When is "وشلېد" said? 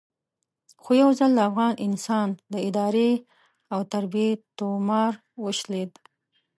5.43-5.91